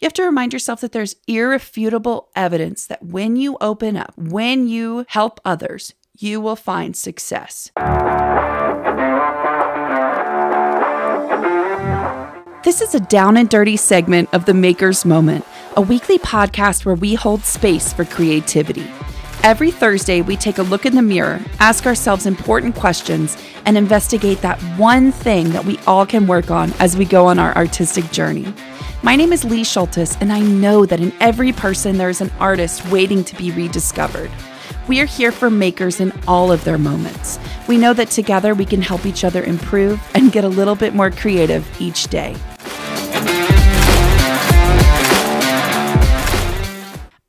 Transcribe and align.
You 0.00 0.06
have 0.06 0.12
to 0.12 0.22
remind 0.22 0.52
yourself 0.52 0.80
that 0.82 0.92
there's 0.92 1.16
irrefutable 1.26 2.28
evidence 2.36 2.86
that 2.86 3.02
when 3.02 3.34
you 3.34 3.56
open 3.60 3.96
up, 3.96 4.12
when 4.16 4.68
you 4.68 5.04
help 5.08 5.40
others, 5.44 5.92
you 6.16 6.40
will 6.40 6.54
find 6.54 6.96
success. 6.96 7.72
This 12.62 12.80
is 12.80 12.94
a 12.94 13.00
down 13.00 13.36
and 13.36 13.48
dirty 13.48 13.76
segment 13.76 14.28
of 14.32 14.44
the 14.44 14.54
Maker's 14.54 15.04
Moment, 15.04 15.44
a 15.76 15.80
weekly 15.80 16.18
podcast 16.20 16.84
where 16.84 16.94
we 16.94 17.14
hold 17.14 17.42
space 17.42 17.92
for 17.92 18.04
creativity. 18.04 18.88
Every 19.42 19.72
Thursday, 19.72 20.20
we 20.20 20.36
take 20.36 20.58
a 20.58 20.62
look 20.62 20.86
in 20.86 20.94
the 20.94 21.02
mirror, 21.02 21.40
ask 21.58 21.86
ourselves 21.86 22.24
important 22.26 22.76
questions, 22.76 23.36
and 23.68 23.76
investigate 23.76 24.40
that 24.40 24.58
one 24.78 25.12
thing 25.12 25.50
that 25.50 25.66
we 25.66 25.78
all 25.86 26.06
can 26.06 26.26
work 26.26 26.50
on 26.50 26.72
as 26.78 26.96
we 26.96 27.04
go 27.04 27.26
on 27.26 27.38
our 27.38 27.54
artistic 27.54 28.10
journey. 28.10 28.50
My 29.02 29.14
name 29.14 29.30
is 29.30 29.44
Lee 29.44 29.60
Schultes, 29.60 30.18
and 30.22 30.32
I 30.32 30.40
know 30.40 30.86
that 30.86 31.00
in 31.00 31.12
every 31.20 31.52
person 31.52 31.98
there 31.98 32.08
is 32.08 32.22
an 32.22 32.30
artist 32.40 32.88
waiting 32.88 33.22
to 33.24 33.36
be 33.36 33.50
rediscovered. 33.50 34.30
We 34.88 35.02
are 35.02 35.04
here 35.04 35.30
for 35.30 35.50
makers 35.50 36.00
in 36.00 36.18
all 36.26 36.50
of 36.50 36.64
their 36.64 36.78
moments. 36.78 37.38
We 37.68 37.76
know 37.76 37.92
that 37.92 38.08
together 38.08 38.54
we 38.54 38.64
can 38.64 38.80
help 38.80 39.04
each 39.04 39.22
other 39.22 39.44
improve 39.44 40.00
and 40.14 40.32
get 40.32 40.44
a 40.44 40.48
little 40.48 40.74
bit 40.74 40.94
more 40.94 41.10
creative 41.10 41.68
each 41.78 42.04
day. 42.04 42.36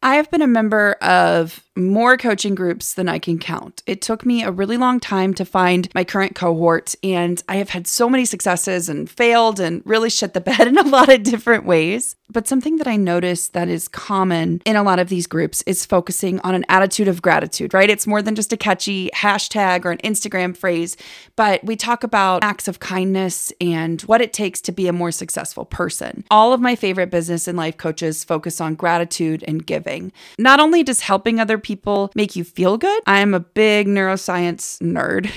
I 0.01 0.15
have 0.15 0.31
been 0.31 0.41
a 0.41 0.47
member 0.47 0.93
of 1.01 1.68
more 1.79 2.17
coaching 2.17 2.55
groups 2.55 2.93
than 2.93 3.09
I 3.09 3.19
can 3.19 3.39
count. 3.39 3.83
It 3.85 4.01
took 4.01 4.25
me 4.25 4.43
a 4.43 4.51
really 4.51 4.77
long 4.77 4.99
time 4.99 5.33
to 5.35 5.45
find 5.45 5.89
my 5.95 6.03
current 6.03 6.35
cohort, 6.35 6.95
and 7.03 7.41
I 7.47 7.57
have 7.57 7.69
had 7.69 7.87
so 7.87 8.09
many 8.09 8.25
successes 8.25 8.89
and 8.89 9.09
failed 9.09 9.59
and 9.59 9.81
really 9.85 10.09
shit 10.09 10.33
the 10.33 10.41
bed 10.41 10.61
in 10.67 10.77
a 10.77 10.83
lot 10.83 11.09
of 11.09 11.23
different 11.23 11.65
ways. 11.65 12.15
But 12.31 12.47
something 12.47 12.77
that 12.77 12.87
I 12.87 12.95
noticed 12.95 13.53
that 13.53 13.69
is 13.69 13.87
common 13.87 14.61
in 14.63 14.75
a 14.75 14.83
lot 14.83 14.99
of 14.99 15.09
these 15.09 15.25
groups 15.25 15.63
is 15.63 15.83
focusing 15.83 16.39
on 16.41 16.53
an 16.53 16.63
attitude 16.69 17.07
of 17.07 17.23
gratitude, 17.23 17.73
right? 17.73 17.89
It's 17.89 18.05
more 18.05 18.21
than 18.21 18.35
just 18.35 18.53
a 18.53 18.57
catchy 18.57 19.09
hashtag 19.15 19.83
or 19.83 19.91
an 19.91 19.97
Instagram 19.99 20.55
phrase, 20.55 20.95
but 21.35 21.63
we 21.63 21.75
talk 21.75 22.03
about 22.03 22.43
acts 22.43 22.67
of 22.67 22.79
kindness 22.79 23.51
and 23.59 24.01
what 24.03 24.21
it 24.21 24.31
takes 24.31 24.61
to 24.61 24.71
be 24.71 24.87
a 24.87 24.93
more 24.93 25.11
successful 25.11 25.65
person. 25.65 26.23
All 26.29 26.53
of 26.53 26.61
my 26.61 26.75
favorite 26.75 27.09
business 27.09 27.47
and 27.47 27.57
life 27.57 27.77
coaches 27.77 28.23
focus 28.23 28.61
on 28.61 28.75
gratitude 28.75 29.43
and 29.47 29.65
giving. 29.65 30.11
Not 30.37 30.59
only 30.59 30.83
does 30.83 31.01
helping 31.01 31.39
other 31.39 31.57
people 31.57 31.68
make 32.15 32.35
you 32.35 32.43
feel 32.43 32.77
good, 32.77 33.01
I 33.07 33.19
am 33.19 33.33
a 33.33 33.39
big 33.39 33.87
neuroscience 33.87 34.79
nerd. 34.81 35.29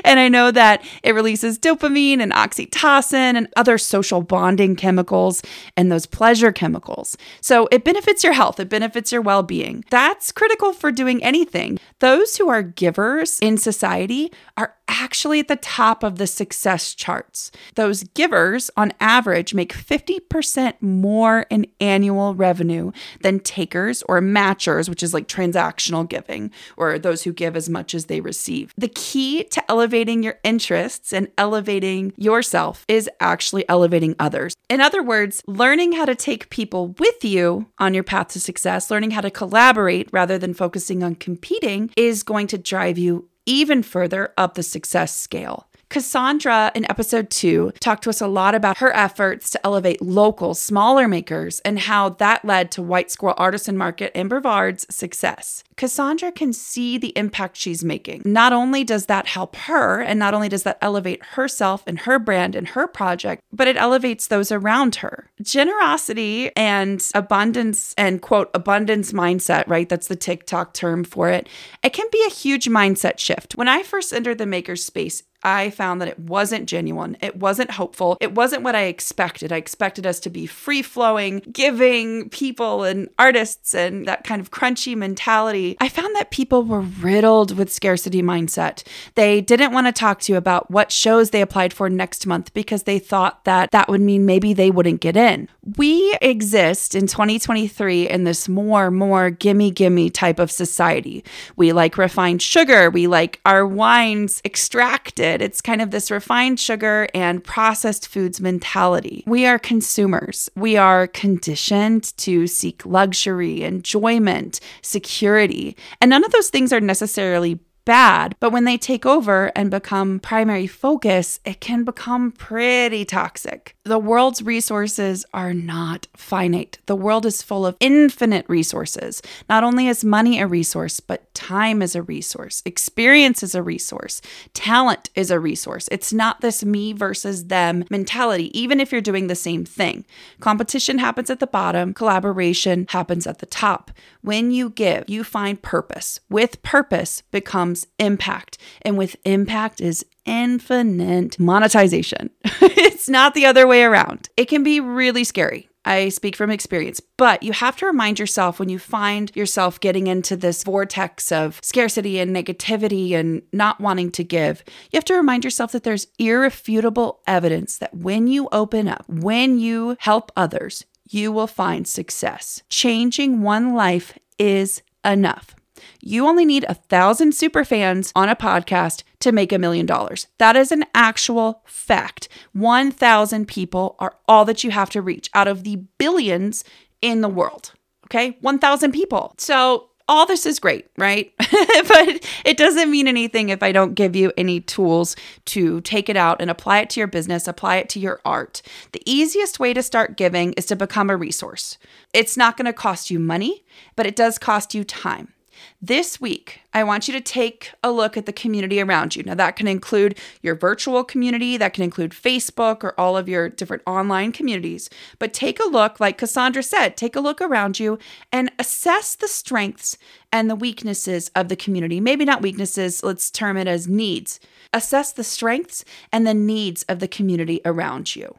and 0.04 0.20
I 0.20 0.28
know 0.28 0.50
that 0.52 0.84
it 1.02 1.14
releases 1.14 1.58
dopamine 1.58 2.20
and 2.20 2.32
oxytocin 2.32 3.36
and 3.36 3.48
other 3.56 3.78
social 3.78 4.22
bonding 4.22 4.76
chemicals. 4.76 5.42
And 5.76 5.88
and 5.88 5.92
those 5.92 6.04
pleasure 6.04 6.52
chemicals. 6.52 7.16
So 7.40 7.66
it 7.72 7.82
benefits 7.82 8.22
your 8.22 8.34
health, 8.34 8.60
it 8.60 8.68
benefits 8.68 9.10
your 9.10 9.22
well 9.22 9.42
being. 9.42 9.84
That's 9.90 10.30
critical 10.30 10.74
for 10.74 10.92
doing 10.92 11.24
anything. 11.24 11.78
Those 12.00 12.36
who 12.36 12.50
are 12.50 12.62
givers 12.62 13.38
in 13.40 13.56
society 13.56 14.30
are 14.58 14.74
actually 14.88 15.40
at 15.40 15.48
the 15.48 15.56
top 15.56 16.02
of 16.02 16.18
the 16.18 16.26
success 16.26 16.94
charts. 16.94 17.52
Those 17.74 18.02
givers, 18.02 18.70
on 18.76 18.92
average, 19.00 19.54
make 19.54 19.72
50% 19.72 20.74
more 20.80 21.46
in 21.50 21.66
annual 21.80 22.34
revenue 22.34 22.92
than 23.20 23.40
takers 23.40 24.02
or 24.08 24.20
matchers, 24.20 24.88
which 24.88 25.02
is 25.02 25.14
like 25.14 25.28
transactional 25.28 26.08
giving, 26.08 26.50
or 26.76 26.98
those 26.98 27.22
who 27.22 27.32
give 27.32 27.56
as 27.56 27.68
much 27.68 27.94
as 27.94 28.06
they 28.06 28.20
receive. 28.20 28.72
The 28.76 28.88
key 28.88 29.44
to 29.44 29.70
elevating 29.70 30.22
your 30.22 30.38
interests 30.42 31.12
and 31.12 31.28
elevating 31.36 32.12
yourself 32.16 32.84
is 32.88 33.08
actually 33.20 33.68
elevating 33.68 34.16
others. 34.18 34.56
In 34.68 34.80
other 34.80 35.02
words, 35.02 35.42
learning 35.46 35.92
how 35.92 36.04
to 36.04 36.14
take 36.14 36.50
people 36.50 36.88
with 36.98 37.24
you 37.24 37.66
on 37.78 37.94
your 37.94 38.04
path 38.04 38.28
to 38.28 38.40
success, 38.40 38.90
learning 38.90 39.12
how 39.12 39.20
to 39.20 39.30
collaborate 39.30 40.08
rather 40.12 40.38
than 40.38 40.54
focusing 40.54 41.02
on 41.02 41.14
competing, 41.14 41.90
is 41.96 42.22
going 42.22 42.46
to 42.48 42.58
drive 42.58 42.98
you 42.98 43.28
even 43.48 43.82
further 43.82 44.34
up 44.36 44.54
the 44.54 44.62
success 44.62 45.16
scale. 45.16 45.67
Cassandra 45.90 46.70
in 46.74 46.90
episode 46.90 47.30
two 47.30 47.72
talked 47.80 48.04
to 48.04 48.10
us 48.10 48.20
a 48.20 48.26
lot 48.26 48.54
about 48.54 48.78
her 48.78 48.94
efforts 48.94 49.50
to 49.50 49.66
elevate 49.66 50.02
local, 50.02 50.54
smaller 50.54 51.08
makers 51.08 51.60
and 51.60 51.78
how 51.78 52.10
that 52.10 52.44
led 52.44 52.70
to 52.72 52.82
White 52.82 53.10
Squirrel 53.10 53.34
Artisan 53.38 53.76
Market 53.76 54.12
and 54.14 54.28
Brevard's 54.28 54.86
success. 54.94 55.64
Cassandra 55.76 56.32
can 56.32 56.52
see 56.52 56.98
the 56.98 57.16
impact 57.16 57.56
she's 57.56 57.84
making. 57.84 58.22
Not 58.24 58.52
only 58.52 58.84
does 58.84 59.06
that 59.06 59.28
help 59.28 59.54
her, 59.56 60.00
and 60.00 60.18
not 60.18 60.34
only 60.34 60.48
does 60.48 60.64
that 60.64 60.78
elevate 60.82 61.24
herself 61.24 61.84
and 61.86 62.00
her 62.00 62.18
brand 62.18 62.56
and 62.56 62.68
her 62.68 62.86
project, 62.88 63.42
but 63.52 63.68
it 63.68 63.76
elevates 63.76 64.26
those 64.26 64.50
around 64.50 64.96
her. 64.96 65.30
Generosity 65.40 66.50
and 66.56 67.02
abundance 67.14 67.94
and 67.96 68.20
quote, 68.20 68.50
abundance 68.52 69.12
mindset, 69.12 69.66
right? 69.68 69.88
That's 69.88 70.08
the 70.08 70.16
TikTok 70.16 70.74
term 70.74 71.04
for 71.04 71.28
it. 71.30 71.48
It 71.82 71.92
can 71.92 72.08
be 72.10 72.24
a 72.26 72.32
huge 72.32 72.66
mindset 72.66 73.18
shift. 73.18 73.56
When 73.56 73.68
I 73.68 73.84
first 73.84 74.12
entered 74.12 74.38
the 74.38 74.46
maker 74.46 74.74
space, 74.74 75.22
I 75.42 75.70
found 75.70 76.00
that 76.00 76.08
it 76.08 76.18
wasn't 76.18 76.68
genuine. 76.68 77.16
It 77.20 77.36
wasn't 77.36 77.70
hopeful. 77.72 78.16
It 78.20 78.34
wasn't 78.34 78.64
what 78.64 78.74
I 78.74 78.84
expected. 78.84 79.52
I 79.52 79.56
expected 79.56 80.06
us 80.06 80.18
to 80.20 80.30
be 80.30 80.46
free 80.46 80.82
flowing, 80.82 81.40
giving 81.52 82.28
people 82.30 82.82
and 82.82 83.08
artists 83.18 83.74
and 83.74 84.06
that 84.06 84.24
kind 84.24 84.40
of 84.40 84.50
crunchy 84.50 84.96
mentality. 84.96 85.76
I 85.80 85.88
found 85.88 86.14
that 86.16 86.30
people 86.30 86.64
were 86.64 86.80
riddled 86.80 87.56
with 87.56 87.72
scarcity 87.72 88.20
mindset. 88.20 88.82
They 89.14 89.40
didn't 89.40 89.72
want 89.72 89.86
to 89.86 89.92
talk 89.92 90.20
to 90.20 90.32
you 90.32 90.38
about 90.38 90.70
what 90.70 90.90
shows 90.90 91.30
they 91.30 91.40
applied 91.40 91.72
for 91.72 91.88
next 91.88 92.26
month 92.26 92.52
because 92.52 92.82
they 92.82 92.98
thought 92.98 93.44
that 93.44 93.70
that 93.70 93.88
would 93.88 94.00
mean 94.00 94.26
maybe 94.26 94.52
they 94.52 94.70
wouldn't 94.70 95.00
get 95.00 95.16
in. 95.16 95.48
We 95.76 96.16
exist 96.20 96.94
in 96.94 97.06
2023 97.06 98.08
in 98.08 98.24
this 98.24 98.48
more, 98.48 98.90
more 98.90 99.30
gimme, 99.30 99.70
gimme 99.70 100.10
type 100.10 100.40
of 100.40 100.50
society. 100.50 101.24
We 101.56 101.72
like 101.72 101.96
refined 101.96 102.42
sugar. 102.42 102.90
We 102.90 103.06
like 103.06 103.40
our 103.44 103.66
wines 103.66 104.40
extracted 104.44 105.27
it's 105.28 105.60
kind 105.60 105.82
of 105.82 105.90
this 105.90 106.10
refined 106.10 106.58
sugar 106.60 107.08
and 107.14 107.42
processed 107.42 108.08
foods 108.08 108.40
mentality. 108.40 109.24
We 109.26 109.46
are 109.46 109.58
consumers. 109.58 110.48
We 110.56 110.76
are 110.76 111.06
conditioned 111.06 112.16
to 112.18 112.46
seek 112.46 112.84
luxury, 112.84 113.62
enjoyment, 113.62 114.60
security. 114.82 115.76
And 116.00 116.10
none 116.10 116.24
of 116.24 116.32
those 116.32 116.50
things 116.50 116.72
are 116.72 116.80
necessarily 116.80 117.58
bad, 117.88 118.36
but 118.38 118.52
when 118.52 118.64
they 118.64 118.76
take 118.76 119.06
over 119.06 119.50
and 119.56 119.70
become 119.70 120.20
primary 120.20 120.66
focus, 120.66 121.40
it 121.46 121.58
can 121.58 121.84
become 121.84 122.30
pretty 122.30 123.02
toxic. 123.02 123.74
The 123.84 123.98
world's 123.98 124.42
resources 124.42 125.24
are 125.32 125.54
not 125.54 126.06
finite. 126.14 126.76
The 126.84 126.94
world 126.94 127.24
is 127.24 127.40
full 127.40 127.64
of 127.64 127.78
infinite 127.80 128.44
resources. 128.46 129.22
Not 129.48 129.64
only 129.64 129.88
is 129.88 130.04
money 130.04 130.38
a 130.38 130.46
resource, 130.46 131.00
but 131.00 131.32
time 131.32 131.80
is 131.80 131.94
a 131.94 132.02
resource, 132.02 132.62
experience 132.66 133.42
is 133.42 133.54
a 133.54 133.62
resource, 133.62 134.20
talent 134.52 135.08
is 135.14 135.30
a 135.30 135.40
resource. 135.40 135.88
It's 135.90 136.12
not 136.12 136.42
this 136.42 136.62
me 136.62 136.92
versus 136.92 137.46
them 137.46 137.86
mentality, 137.88 138.50
even 138.58 138.80
if 138.80 138.92
you're 138.92 139.00
doing 139.00 139.28
the 139.28 139.34
same 139.34 139.64
thing. 139.64 140.04
Competition 140.40 140.98
happens 140.98 141.30
at 141.30 141.40
the 141.40 141.46
bottom, 141.46 141.94
collaboration 141.94 142.84
happens 142.90 143.26
at 143.26 143.38
the 143.38 143.46
top. 143.46 143.90
When 144.22 144.50
you 144.50 144.70
give, 144.70 145.04
you 145.08 145.24
find 145.24 145.60
purpose. 145.60 146.20
With 146.28 146.62
purpose 146.62 147.22
becomes 147.30 147.86
impact, 147.98 148.58
and 148.82 148.98
with 148.98 149.16
impact 149.24 149.80
is 149.80 150.04
infinite 150.24 151.38
monetization. 151.38 152.30
it's 152.44 153.08
not 153.08 153.34
the 153.34 153.46
other 153.46 153.66
way 153.66 153.82
around. 153.82 154.28
It 154.36 154.46
can 154.46 154.62
be 154.62 154.80
really 154.80 155.24
scary. 155.24 155.68
I 155.84 156.10
speak 156.10 156.36
from 156.36 156.50
experience, 156.50 157.00
but 157.16 157.42
you 157.42 157.52
have 157.52 157.76
to 157.76 157.86
remind 157.86 158.18
yourself 158.18 158.58
when 158.58 158.68
you 158.68 158.78
find 158.78 159.34
yourself 159.34 159.80
getting 159.80 160.06
into 160.06 160.36
this 160.36 160.62
vortex 160.62 161.32
of 161.32 161.60
scarcity 161.62 162.18
and 162.18 162.34
negativity 162.36 163.12
and 163.12 163.40
not 163.54 163.80
wanting 163.80 164.10
to 164.12 164.22
give, 164.22 164.62
you 164.90 164.98
have 164.98 165.04
to 165.06 165.14
remind 165.14 165.44
yourself 165.44 165.72
that 165.72 165.84
there's 165.84 166.08
irrefutable 166.18 167.20
evidence 167.26 167.78
that 167.78 167.94
when 167.94 168.26
you 168.26 168.50
open 168.52 168.86
up, 168.86 169.04
when 169.08 169.58
you 169.58 169.96
help 170.00 170.30
others, 170.36 170.84
you 171.08 171.32
will 171.32 171.46
find 171.46 171.86
success. 171.86 172.62
Changing 172.68 173.42
one 173.42 173.74
life 173.74 174.18
is 174.38 174.82
enough. 175.04 175.54
You 176.00 176.26
only 176.26 176.44
need 176.44 176.64
a 176.68 176.74
thousand 176.74 177.34
super 177.34 177.64
fans 177.64 178.12
on 178.14 178.28
a 178.28 178.36
podcast 178.36 179.02
to 179.20 179.32
make 179.32 179.52
a 179.52 179.58
million 179.58 179.86
dollars. 179.86 180.26
That 180.38 180.56
is 180.56 180.72
an 180.72 180.84
actual 180.94 181.62
fact. 181.66 182.28
1,000 182.52 183.46
people 183.46 183.96
are 183.98 184.16
all 184.26 184.44
that 184.44 184.64
you 184.64 184.70
have 184.70 184.90
to 184.90 185.02
reach 185.02 185.30
out 185.34 185.48
of 185.48 185.64
the 185.64 185.76
billions 185.98 186.64
in 187.00 187.20
the 187.20 187.28
world. 187.28 187.72
Okay, 188.06 188.38
1,000 188.40 188.92
people. 188.92 189.34
So 189.38 189.87
all 190.08 190.26
this 190.26 190.46
is 190.46 190.58
great, 190.58 190.86
right? 190.96 191.32
but 191.38 192.26
it 192.44 192.56
doesn't 192.56 192.90
mean 192.90 193.06
anything 193.06 193.50
if 193.50 193.62
I 193.62 193.72
don't 193.72 193.94
give 193.94 194.16
you 194.16 194.32
any 194.36 194.60
tools 194.60 195.14
to 195.46 195.80
take 195.82 196.08
it 196.08 196.16
out 196.16 196.40
and 196.40 196.50
apply 196.50 196.80
it 196.80 196.90
to 196.90 197.00
your 197.00 197.06
business, 197.06 197.46
apply 197.46 197.76
it 197.76 197.88
to 197.90 198.00
your 198.00 198.20
art. 198.24 198.62
The 198.92 199.02
easiest 199.04 199.60
way 199.60 199.74
to 199.74 199.82
start 199.82 200.16
giving 200.16 200.54
is 200.54 200.66
to 200.66 200.76
become 200.76 201.10
a 201.10 201.16
resource. 201.16 201.78
It's 202.14 202.36
not 202.36 202.56
going 202.56 202.66
to 202.66 202.72
cost 202.72 203.10
you 203.10 203.18
money, 203.18 203.64
but 203.96 204.06
it 204.06 204.16
does 204.16 204.38
cost 204.38 204.74
you 204.74 204.82
time. 204.82 205.34
This 205.80 206.20
week, 206.20 206.60
I 206.72 206.84
want 206.84 207.08
you 207.08 207.14
to 207.14 207.20
take 207.20 207.72
a 207.82 207.90
look 207.90 208.16
at 208.16 208.26
the 208.26 208.32
community 208.32 208.80
around 208.80 209.16
you. 209.16 209.22
Now, 209.22 209.34
that 209.34 209.56
can 209.56 209.68
include 209.68 210.18
your 210.42 210.54
virtual 210.54 211.04
community, 211.04 211.56
that 211.56 211.72
can 211.74 211.84
include 211.84 212.12
Facebook 212.12 212.82
or 212.84 212.98
all 212.98 213.16
of 213.16 213.28
your 213.28 213.48
different 213.48 213.82
online 213.86 214.32
communities. 214.32 214.90
But 215.18 215.32
take 215.32 215.60
a 215.60 215.68
look, 215.68 216.00
like 216.00 216.18
Cassandra 216.18 216.62
said, 216.62 216.96
take 216.96 217.16
a 217.16 217.20
look 217.20 217.40
around 217.40 217.78
you 217.78 217.98
and 218.32 218.50
assess 218.58 219.14
the 219.14 219.28
strengths 219.28 219.98
and 220.32 220.50
the 220.50 220.56
weaknesses 220.56 221.30
of 221.34 221.48
the 221.48 221.56
community. 221.56 222.00
Maybe 222.00 222.24
not 222.24 222.42
weaknesses, 222.42 223.02
let's 223.02 223.30
term 223.30 223.56
it 223.56 223.66
as 223.66 223.88
needs. 223.88 224.40
Assess 224.72 225.12
the 225.12 225.24
strengths 225.24 225.84
and 226.12 226.26
the 226.26 226.34
needs 226.34 226.82
of 226.84 226.98
the 226.98 227.08
community 227.08 227.60
around 227.64 228.14
you. 228.14 228.36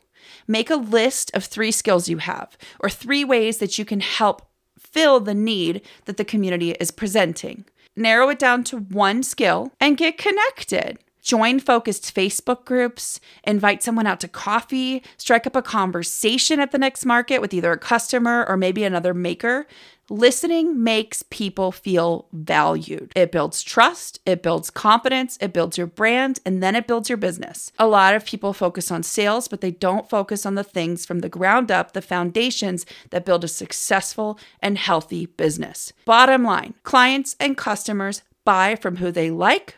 Make 0.48 0.70
a 0.70 0.76
list 0.76 1.32
of 1.34 1.44
three 1.46 1.72
skills 1.72 2.10
you 2.10 2.18
have 2.18 2.58
or 2.80 2.90
three 2.90 3.24
ways 3.24 3.58
that 3.58 3.78
you 3.78 3.86
can 3.86 4.00
help 4.00 4.49
fill 4.80 5.20
the 5.20 5.34
need 5.34 5.82
that 6.06 6.18
the 6.18 6.26
community 6.26 6.72
is 6.72 6.92
presenting. 6.92 7.66
Narrow 7.96 8.30
it 8.30 8.40
down 8.40 8.64
to 8.66 8.78
one 8.78 9.24
skill 9.24 9.72
and 9.80 9.98
get 9.98 10.18
connected. 10.18 11.00
Join 11.22 11.60
focused 11.60 12.14
Facebook 12.16 12.66
groups, 12.66 13.20
invite 13.44 13.84
someone 13.84 14.08
out 14.08 14.20
to 14.22 14.28
coffee, 14.28 15.04
strike 15.18 15.46
up 15.46 15.56
a 15.56 15.62
conversation 15.62 16.60
at 16.60 16.72
the 16.72 16.78
next 16.78 17.06
market 17.06 17.42
with 17.42 17.54
either 17.54 17.72
a 17.72 17.78
customer 17.78 18.46
or 18.48 18.58
maybe 18.58 18.84
another 18.84 19.14
maker. 19.14 19.68
Listening 20.12 20.84
makes 20.84 21.22
people 21.22 21.72
feel 21.72 22.26
valued. 22.34 23.12
It 23.16 23.32
builds 23.32 23.62
trust, 23.62 24.20
it 24.26 24.42
builds 24.42 24.72
confidence, 24.72 25.38
it 25.40 25.54
builds 25.54 25.78
your 25.78 25.86
brand, 25.86 26.40
and 26.46 26.64
then 26.64 26.76
it 26.76 26.88
builds 26.88 27.10
your 27.10 27.18
business. 27.18 27.72
A 27.78 27.86
lot 27.86 28.16
of 28.16 28.26
people 28.26 28.52
focus 28.52 28.90
on 28.90 29.04
sales, 29.04 29.48
but 29.48 29.62
they 29.62 29.70
don't 29.70 30.10
focus 30.10 30.48
on 30.48 30.56
the 30.56 30.64
things 30.64 31.06
from 31.06 31.20
the 31.20 31.30
ground 31.30 31.70
up, 31.70 31.92
the 31.92 32.02
foundations 32.02 32.88
that 33.12 33.24
build 33.24 33.44
a 33.44 33.48
successful 33.48 34.40
and 34.64 34.80
healthy 34.80 35.28
business. 35.28 35.94
Bottom 36.06 36.44
line 36.44 36.74
clients 36.82 37.36
and 37.40 37.56
customers 37.56 38.24
buy 38.46 38.76
from 38.76 38.96
who 38.96 39.12
they 39.12 39.30
like, 39.30 39.76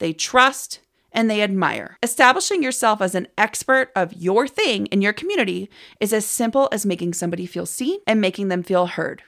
they 0.00 0.12
trust, 0.12 0.80
and 1.12 1.30
they 1.30 1.42
admire. 1.42 1.96
Establishing 2.02 2.62
yourself 2.62 3.00
as 3.00 3.14
an 3.14 3.28
expert 3.38 3.90
of 3.94 4.12
your 4.14 4.46
thing 4.48 4.86
in 4.86 5.02
your 5.02 5.12
community 5.12 5.70
is 6.00 6.12
as 6.12 6.24
simple 6.24 6.68
as 6.72 6.86
making 6.86 7.14
somebody 7.14 7.46
feel 7.46 7.66
seen 7.66 8.00
and 8.06 8.20
making 8.20 8.48
them 8.48 8.62
feel 8.62 8.86
heard. 8.86 9.22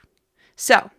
So, 0.57 0.91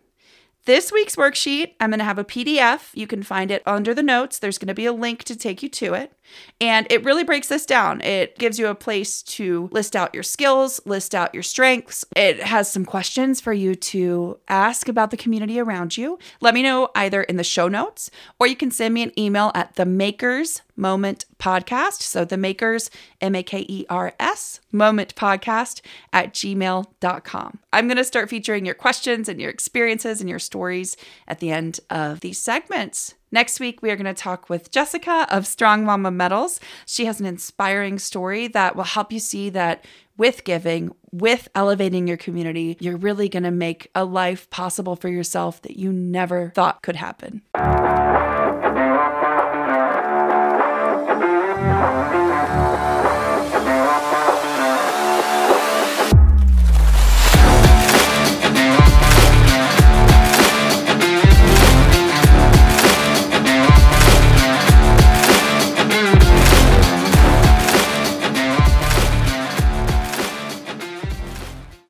this 0.64 0.90
week's 0.90 1.16
worksheet, 1.16 1.74
I'm 1.80 1.90
going 1.90 1.98
to 1.98 2.04
have 2.04 2.18
a 2.18 2.24
PDF. 2.24 2.90
You 2.94 3.06
can 3.06 3.22
find 3.22 3.50
it 3.50 3.62
under 3.66 3.94
the 3.94 4.02
notes. 4.02 4.38
There's 4.38 4.58
going 4.58 4.68
to 4.68 4.74
be 4.74 4.86
a 4.86 4.92
link 4.92 5.24
to 5.24 5.36
take 5.36 5.62
you 5.62 5.68
to 5.70 5.94
it. 5.94 6.12
And 6.60 6.86
it 6.90 7.04
really 7.04 7.24
breaks 7.24 7.48
this 7.48 7.66
down. 7.66 8.00
It 8.00 8.38
gives 8.38 8.58
you 8.58 8.68
a 8.68 8.74
place 8.74 9.22
to 9.22 9.68
list 9.72 9.94
out 9.94 10.14
your 10.14 10.22
skills, 10.22 10.80
list 10.86 11.14
out 11.14 11.34
your 11.34 11.42
strengths. 11.42 12.04
It 12.16 12.40
has 12.40 12.70
some 12.70 12.84
questions 12.84 13.40
for 13.40 13.52
you 13.52 13.74
to 13.74 14.38
ask 14.48 14.88
about 14.88 15.10
the 15.10 15.16
community 15.16 15.60
around 15.60 15.96
you. 15.96 16.18
Let 16.40 16.54
me 16.54 16.62
know 16.62 16.88
either 16.94 17.22
in 17.22 17.36
the 17.36 17.44
show 17.44 17.68
notes 17.68 18.10
or 18.40 18.46
you 18.46 18.56
can 18.56 18.70
send 18.70 18.94
me 18.94 19.02
an 19.02 19.18
email 19.18 19.52
at 19.54 19.74
the 19.74 19.84
makers 19.84 20.62
moment 20.76 21.24
podcast. 21.38 22.02
So 22.02 22.24
the 22.24 22.36
makers, 22.36 22.90
M 23.20 23.34
A 23.34 23.42
K 23.42 23.64
E 23.68 23.86
R 23.88 24.14
S, 24.18 24.60
moment 24.72 25.14
podcast 25.14 25.80
at 26.12 26.32
gmail.com. 26.32 27.58
I'm 27.72 27.86
going 27.86 27.96
to 27.96 28.04
start 28.04 28.30
featuring 28.30 28.64
your 28.64 28.74
questions 28.74 29.28
and 29.28 29.40
your 29.40 29.50
experiences 29.50 30.20
and 30.20 30.30
your 30.30 30.38
stories 30.38 30.96
at 31.28 31.40
the 31.40 31.50
end 31.50 31.80
of 31.90 32.20
these 32.20 32.40
segments. 32.40 33.14
Next 33.34 33.58
week, 33.58 33.82
we 33.82 33.90
are 33.90 33.96
going 33.96 34.04
to 34.04 34.14
talk 34.14 34.48
with 34.48 34.70
Jessica 34.70 35.26
of 35.28 35.44
Strong 35.44 35.84
Mama 35.84 36.12
Metals. 36.12 36.60
She 36.86 37.06
has 37.06 37.18
an 37.18 37.26
inspiring 37.26 37.98
story 37.98 38.46
that 38.46 38.76
will 38.76 38.84
help 38.84 39.12
you 39.12 39.18
see 39.18 39.50
that 39.50 39.84
with 40.16 40.44
giving, 40.44 40.94
with 41.10 41.48
elevating 41.54 42.06
your 42.06 42.16
community, 42.16 42.76
you're 42.78 42.96
really 42.96 43.28
going 43.28 43.42
to 43.42 43.50
make 43.50 43.90
a 43.94 44.04
life 44.04 44.48
possible 44.50 44.94
for 44.94 45.08
yourself 45.08 45.60
that 45.62 45.76
you 45.76 45.92
never 45.92 46.52
thought 46.54 46.82
could 46.82 46.94
happen. 46.94 47.42